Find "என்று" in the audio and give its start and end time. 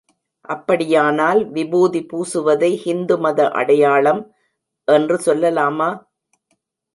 4.87-5.19